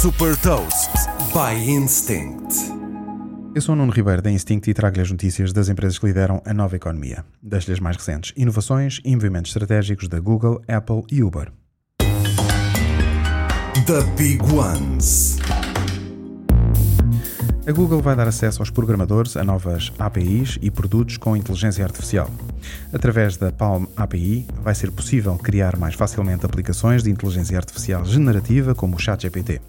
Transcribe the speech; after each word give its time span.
Super 0.00 0.34
Toast 0.38 0.90
by 1.34 1.70
Instinct. 1.70 2.54
Eu 3.54 3.60
sou 3.60 3.74
o 3.74 3.76
Nuno 3.76 3.92
Ribeiro 3.92 4.22
da 4.22 4.30
Instinct 4.30 4.70
e 4.70 4.72
trago-lhe 4.72 5.02
as 5.02 5.10
notícias 5.10 5.52
das 5.52 5.68
empresas 5.68 5.98
que 5.98 6.06
lideram 6.06 6.40
a 6.46 6.54
nova 6.54 6.74
economia. 6.74 7.22
Das-lhe 7.42 7.74
as 7.74 7.80
mais 7.80 7.98
recentes 7.98 8.32
inovações 8.34 9.02
e 9.04 9.14
movimentos 9.14 9.50
estratégicos 9.50 10.08
da 10.08 10.18
Google, 10.18 10.62
Apple 10.66 11.02
e 11.12 11.22
Uber. 11.22 11.52
The 13.84 14.00
Big 14.16 14.42
Ones. 14.50 15.29
A 17.66 17.72
Google 17.72 18.00
vai 18.00 18.16
dar 18.16 18.26
acesso 18.26 18.62
aos 18.62 18.70
programadores 18.70 19.36
a 19.36 19.44
novas 19.44 19.92
APIs 19.98 20.58
e 20.62 20.70
produtos 20.70 21.18
com 21.18 21.36
inteligência 21.36 21.84
artificial. 21.84 22.30
Através 22.90 23.36
da 23.36 23.52
Palm 23.52 23.84
API, 23.94 24.46
vai 24.62 24.74
ser 24.74 24.90
possível 24.90 25.36
criar 25.36 25.76
mais 25.76 25.94
facilmente 25.94 26.46
aplicações 26.46 27.02
de 27.02 27.10
inteligência 27.10 27.58
artificial 27.58 28.02
generativa 28.06 28.74
como 28.74 28.96
o 28.96 28.98
ChatGPT. 28.98 29.60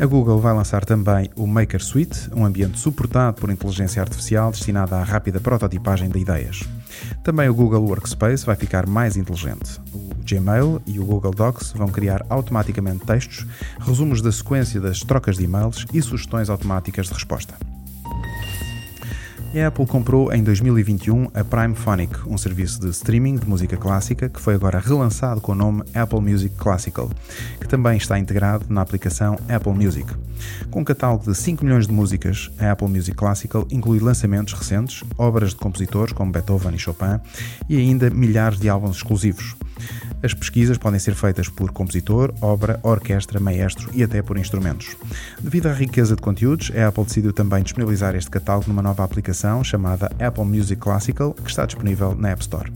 A 0.00 0.04
Google 0.06 0.40
vai 0.40 0.52
lançar 0.52 0.84
também 0.84 1.30
o 1.36 1.46
Maker 1.46 1.82
Suite, 1.82 2.28
um 2.34 2.44
ambiente 2.44 2.80
suportado 2.80 3.40
por 3.40 3.50
inteligência 3.50 4.02
artificial 4.02 4.50
destinado 4.50 4.94
à 4.96 5.04
rápida 5.04 5.40
prototipagem 5.40 6.10
de 6.10 6.18
ideias. 6.18 6.64
Também 7.22 7.48
o 7.48 7.54
Google 7.54 7.84
Workspace 7.84 8.44
vai 8.44 8.56
ficar 8.56 8.84
mais 8.84 9.16
inteligente. 9.16 9.80
Gmail 10.24 10.80
e 10.86 10.98
o 10.98 11.04
Google 11.04 11.32
Docs 11.32 11.72
vão 11.72 11.88
criar 11.88 12.24
automaticamente 12.28 13.04
textos, 13.04 13.46
resumos 13.80 14.22
da 14.22 14.32
sequência 14.32 14.80
das 14.80 15.00
trocas 15.00 15.36
de 15.36 15.44
e-mails 15.44 15.86
e 15.92 16.00
sugestões 16.00 16.48
automáticas 16.48 17.06
de 17.06 17.14
resposta. 17.14 17.54
A 19.54 19.66
Apple 19.66 19.84
comprou 19.84 20.32
em 20.32 20.42
2021 20.42 21.28
a 21.34 21.44
Prime 21.44 21.74
Phonic, 21.74 22.26
um 22.26 22.38
serviço 22.38 22.80
de 22.80 22.88
streaming 22.88 23.36
de 23.36 23.46
música 23.46 23.76
clássica 23.76 24.26
que 24.26 24.40
foi 24.40 24.54
agora 24.54 24.78
relançado 24.78 25.42
com 25.42 25.52
o 25.52 25.54
nome 25.54 25.82
Apple 25.92 26.22
Music 26.22 26.56
Classical, 26.56 27.10
que 27.60 27.68
também 27.68 27.98
está 27.98 28.18
integrado 28.18 28.64
na 28.70 28.80
aplicação 28.80 29.38
Apple 29.50 29.74
Music. 29.74 30.10
Com 30.70 30.80
um 30.80 30.84
catálogo 30.84 31.30
de 31.30 31.36
5 31.36 31.62
milhões 31.66 31.86
de 31.86 31.92
músicas, 31.92 32.50
a 32.58 32.70
Apple 32.70 32.88
Music 32.88 33.14
Classical 33.14 33.66
inclui 33.70 33.98
lançamentos 33.98 34.54
recentes, 34.54 35.04
obras 35.18 35.50
de 35.50 35.56
compositores 35.56 36.14
como 36.14 36.32
Beethoven 36.32 36.74
e 36.74 36.78
Chopin 36.78 37.20
e 37.68 37.76
ainda 37.76 38.08
milhares 38.08 38.58
de 38.58 38.70
álbuns 38.70 38.96
exclusivos. 38.96 39.54
As 40.22 40.34
pesquisas 40.34 40.78
podem 40.78 41.00
ser 41.00 41.14
feitas 41.14 41.48
por 41.48 41.72
compositor, 41.72 42.32
obra, 42.40 42.78
orquestra, 42.82 43.40
maestro 43.40 43.90
e 43.92 44.02
até 44.02 44.22
por 44.22 44.38
instrumentos. 44.38 44.96
Devido 45.40 45.68
à 45.68 45.72
riqueza 45.72 46.14
de 46.14 46.22
conteúdos, 46.22 46.70
a 46.76 46.88
Apple 46.88 47.04
decidiu 47.04 47.32
também 47.32 47.62
disponibilizar 47.62 48.14
este 48.14 48.30
catálogo 48.30 48.68
numa 48.68 48.82
nova 48.82 49.04
aplicação 49.04 49.64
chamada 49.64 50.10
Apple 50.18 50.44
Music 50.44 50.80
Classical, 50.80 51.34
que 51.34 51.50
está 51.50 51.66
disponível 51.66 52.14
na 52.14 52.30
App 52.30 52.42
Store. 52.42 52.72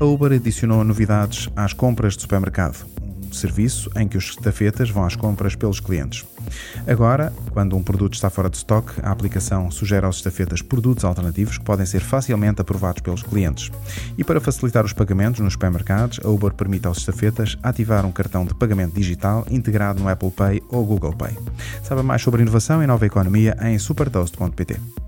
A 0.00 0.04
Uber 0.04 0.32
adicionou 0.32 0.84
novidades 0.84 1.48
às 1.56 1.72
compras 1.72 2.14
de 2.14 2.22
supermercado 2.22 2.97
serviço 3.36 3.90
em 3.96 4.06
que 4.06 4.16
os 4.16 4.30
estafetas 4.30 4.90
vão 4.90 5.04
às 5.04 5.16
compras 5.16 5.54
pelos 5.54 5.80
clientes. 5.80 6.24
Agora, 6.86 7.32
quando 7.50 7.76
um 7.76 7.82
produto 7.82 8.14
está 8.14 8.30
fora 8.30 8.48
de 8.48 8.56
estoque, 8.56 8.92
a 9.02 9.10
aplicação 9.10 9.70
sugere 9.70 10.06
aos 10.06 10.16
estafetas 10.16 10.62
produtos 10.62 11.04
alternativos 11.04 11.58
que 11.58 11.64
podem 11.64 11.86
ser 11.86 12.00
facilmente 12.00 12.60
aprovados 12.60 13.02
pelos 13.02 13.22
clientes. 13.22 13.70
E 14.16 14.24
para 14.24 14.40
facilitar 14.40 14.84
os 14.84 14.92
pagamentos 14.92 15.40
nos 15.40 15.52
supermercados, 15.52 16.20
a 16.24 16.28
Uber 16.28 16.52
permite 16.52 16.86
aos 16.86 16.98
estafetas 16.98 17.56
ativar 17.62 18.06
um 18.06 18.12
cartão 18.12 18.44
de 18.44 18.54
pagamento 18.54 18.94
digital 18.94 19.46
integrado 19.50 20.02
no 20.02 20.08
Apple 20.08 20.30
Pay 20.30 20.62
ou 20.68 20.84
Google 20.84 21.14
Pay. 21.14 21.36
Saiba 21.82 22.02
mais 22.02 22.22
sobre 22.22 22.42
inovação 22.42 22.82
e 22.82 22.86
nova 22.86 23.06
economia 23.06 23.56
em 23.62 23.78
supertoast.pt. 23.78 25.07